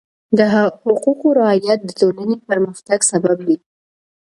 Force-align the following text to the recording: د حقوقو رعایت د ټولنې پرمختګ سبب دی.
د 0.37 0.39
حقوقو 0.53 1.27
رعایت 1.39 1.79
د 1.85 1.89
ټولنې 1.99 2.35
پرمختګ 2.49 2.99
سبب 3.11 3.37
دی. 3.47 3.57